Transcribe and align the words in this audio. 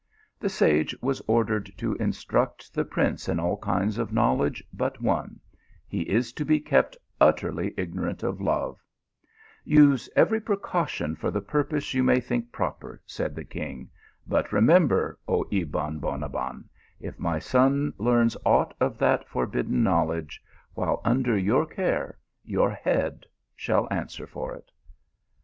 The 0.39 0.49
sage 0.49 0.95
was 0.99 1.21
ordered 1.27 1.71
to 1.77 1.93
instruct 1.97 2.73
the 2.73 2.83
prince 2.83 3.29
in 3.29 3.39
all 3.39 3.57
kinds 3.57 3.99
of 3.99 4.11
knowledge 4.11 4.63
but 4.73 4.99
one 4.99 5.39
he 5.87 6.01
is 6.09 6.33
to 6.33 6.43
be 6.43 6.59
kept 6.59 6.97
utterly 7.19 7.71
ignorant 7.77 8.23
of 8.23 8.41
love" 8.41 8.83
use 9.63 10.09
every 10.15 10.41
precaution 10.41 11.15
for 11.15 11.29
the 11.29 11.39
purpose 11.39 11.93
you 11.93 12.01
may 12.03 12.19
think 12.19 12.51
proper," 12.51 12.99
said 13.05 13.35
the 13.35 13.45
king, 13.45 13.91
"but 14.25 14.51
remember, 14.51 15.19
oh 15.27 15.45
Ebon 15.51 15.99
Bonabbon, 15.99 16.63
if 16.99 17.19
my 17.19 17.37
son 17.37 17.93
learns 17.99 18.35
aught 18.43 18.73
of 18.81 18.97
that 18.97 19.27
forbidden 19.29 19.83
knowledge, 19.83 20.41
while 20.73 20.99
under 21.05 21.37
your 21.37 21.67
care, 21.67 22.17
your 22.43 22.71
head 22.71 23.27
shall 23.55 23.87
answer 23.91 24.25
for 24.25 24.55
it." 24.55 24.71